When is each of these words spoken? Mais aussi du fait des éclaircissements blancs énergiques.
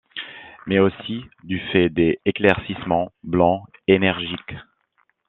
Mais 0.65 0.79
aussi 0.79 1.25
du 1.43 1.59
fait 1.59 1.89
des 1.89 2.19
éclaircissements 2.25 3.11
blancs 3.21 3.67
énergiques. 3.87 4.55